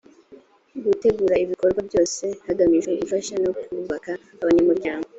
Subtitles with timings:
[0.85, 5.07] gutegura ibikorwa byose hagamijwe gufasha no kubaka abanyamuryango